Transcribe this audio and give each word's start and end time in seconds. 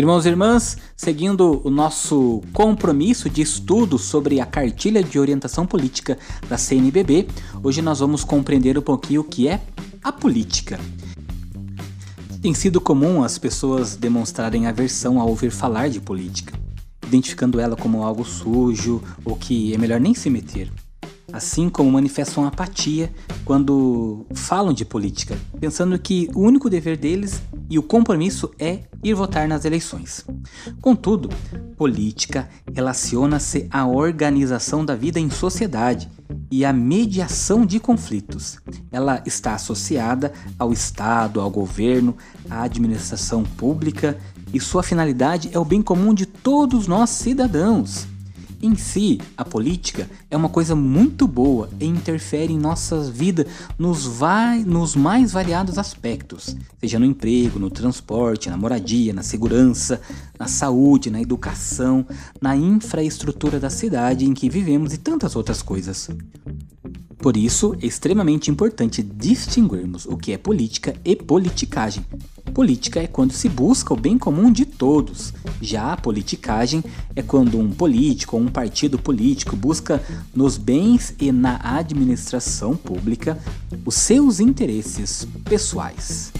Irmãos 0.00 0.24
e 0.24 0.30
irmãs, 0.30 0.78
seguindo 0.96 1.60
o 1.62 1.68
nosso 1.68 2.40
compromisso 2.54 3.28
de 3.28 3.42
estudo 3.42 3.98
sobre 3.98 4.40
a 4.40 4.46
cartilha 4.46 5.04
de 5.04 5.18
orientação 5.18 5.66
política 5.66 6.16
da 6.48 6.56
CNBB, 6.56 7.28
hoje 7.62 7.82
nós 7.82 8.00
vamos 8.00 8.24
compreender 8.24 8.78
um 8.78 8.80
pouquinho 8.80 9.20
o 9.20 9.24
que 9.24 9.46
é 9.46 9.60
a 10.02 10.10
política. 10.10 10.80
Tem 12.40 12.54
sido 12.54 12.80
comum 12.80 13.22
as 13.22 13.36
pessoas 13.36 13.94
demonstrarem 13.94 14.66
aversão 14.66 15.20
ao 15.20 15.28
ouvir 15.28 15.50
falar 15.50 15.90
de 15.90 16.00
política, 16.00 16.58
identificando 17.06 17.60
ela 17.60 17.76
como 17.76 18.02
algo 18.02 18.24
sujo 18.24 19.02
ou 19.22 19.36
que 19.36 19.74
é 19.74 19.76
melhor 19.76 20.00
nem 20.00 20.14
se 20.14 20.30
meter 20.30 20.72
assim 21.32 21.68
como 21.68 21.90
manifestam 21.90 22.44
apatia 22.44 23.12
quando 23.44 24.26
falam 24.34 24.72
de 24.72 24.84
política, 24.84 25.38
pensando 25.58 25.98
que 25.98 26.28
o 26.34 26.40
único 26.40 26.68
dever 26.68 26.96
deles 26.96 27.42
e 27.70 27.78
o 27.78 27.82
compromisso 27.82 28.50
é 28.58 28.80
ir 29.02 29.14
votar 29.14 29.46
nas 29.46 29.64
eleições. 29.64 30.26
Contudo, 30.82 31.30
política 31.76 32.48
relaciona-se 32.74 33.68
à 33.70 33.86
organização 33.86 34.84
da 34.84 34.96
vida 34.96 35.20
em 35.20 35.30
sociedade 35.30 36.10
e 36.50 36.64
à 36.64 36.72
mediação 36.72 37.64
de 37.64 37.78
conflitos. 37.78 38.58
Ela 38.90 39.22
está 39.24 39.54
associada 39.54 40.32
ao 40.58 40.72
Estado, 40.72 41.40
ao 41.40 41.48
governo, 41.48 42.16
à 42.50 42.62
administração 42.64 43.44
pública 43.44 44.18
e 44.52 44.58
sua 44.58 44.82
finalidade 44.82 45.48
é 45.52 45.58
o 45.58 45.64
bem 45.64 45.80
comum 45.80 46.12
de 46.12 46.26
todos 46.26 46.88
nós 46.88 47.10
cidadãos. 47.10 48.09
Em 48.62 48.76
si, 48.76 49.18
a 49.38 49.44
política 49.44 50.06
é 50.30 50.36
uma 50.36 50.50
coisa 50.50 50.76
muito 50.76 51.26
boa 51.26 51.70
e 51.80 51.86
interfere 51.86 52.52
em 52.52 52.58
nossas 52.58 53.08
vidas 53.08 53.46
nos, 53.78 54.04
vai, 54.04 54.62
nos 54.62 54.94
mais 54.94 55.32
variados 55.32 55.78
aspectos, 55.78 56.54
seja 56.78 56.98
no 56.98 57.06
emprego, 57.06 57.58
no 57.58 57.70
transporte, 57.70 58.50
na 58.50 58.58
moradia, 58.58 59.14
na 59.14 59.22
segurança, 59.22 59.98
na 60.38 60.46
saúde, 60.46 61.10
na 61.10 61.22
educação, 61.22 62.04
na 62.38 62.54
infraestrutura 62.54 63.58
da 63.58 63.70
cidade 63.70 64.26
em 64.26 64.34
que 64.34 64.50
vivemos 64.50 64.92
e 64.92 64.98
tantas 64.98 65.34
outras 65.36 65.62
coisas. 65.62 66.10
Por 67.16 67.38
isso, 67.38 67.74
é 67.80 67.86
extremamente 67.86 68.50
importante 68.50 69.02
distinguirmos 69.02 70.04
o 70.04 70.18
que 70.18 70.32
é 70.32 70.38
política 70.38 70.94
e 71.02 71.16
politicagem. 71.16 72.04
Política 72.50 73.00
é 73.00 73.06
quando 73.06 73.32
se 73.32 73.48
busca 73.48 73.94
o 73.94 73.96
bem 73.96 74.18
comum 74.18 74.50
de 74.50 74.64
todos. 74.64 75.32
Já 75.60 75.92
a 75.92 75.96
politicagem 75.96 76.82
é 77.14 77.22
quando 77.22 77.58
um 77.58 77.70
político 77.70 78.36
ou 78.36 78.42
um 78.42 78.48
partido 78.48 78.98
político 78.98 79.56
busca 79.56 80.02
nos 80.34 80.56
bens 80.56 81.14
e 81.20 81.30
na 81.30 81.60
administração 81.62 82.76
pública 82.76 83.38
os 83.84 83.94
seus 83.94 84.40
interesses 84.40 85.26
pessoais. 85.44 86.32